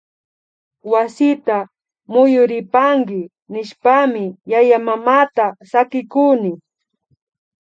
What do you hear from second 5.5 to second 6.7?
sakikuni